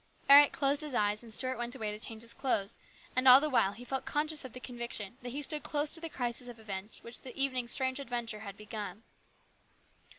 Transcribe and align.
Eric 0.27 0.51
closed 0.51 0.81
his 0.81 0.95
eyes, 0.95 1.21
and 1.21 1.31
Stuart 1.31 1.59
went 1.59 1.75
away 1.75 1.91
to 1.91 1.99
change 2.03 2.23
his 2.23 2.33
clothes, 2.33 2.79
and 3.15 3.27
all 3.27 3.39
the 3.39 3.51
while 3.51 3.73
he 3.73 3.85
felt 3.85 4.03
conscious 4.03 4.43
of 4.43 4.53
the 4.53 4.59
conviction 4.59 5.19
that 5.21 5.29
he 5.29 5.43
stood 5.43 5.61
close 5.61 5.91
to 5.91 5.99
the 6.01 6.09
crisis 6.09 6.47
of 6.47 6.57
events 6.57 7.03
which 7.03 7.21
the 7.21 7.39
evening's 7.39 7.71
strange 7.71 7.99
adventure 7.99 8.39
had 8.39 8.57
begun. 8.57 9.03